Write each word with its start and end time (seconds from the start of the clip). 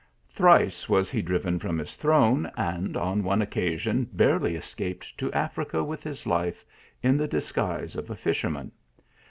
Thrice 0.31 0.89
was 0.89 1.11
he 1.11 1.21
driven 1.21 1.59
from 1.59 1.77
his 1.77 1.95
throne, 1.95 2.49
and 2.57 2.97
on 2.97 3.21
one 3.23 3.39
occasion 3.39 4.09
barely 4.11 4.55
escaped 4.55 5.15
to 5.19 5.31
Africa 5.31 5.83
with 5.83 6.01
his 6.01 6.25
life, 6.25 6.65
in 7.03 7.17
the 7.17 7.27
dis 7.27 7.51
guise 7.51 7.95
of 7.95 8.09
a 8.09 8.15
fisherman. 8.15 8.71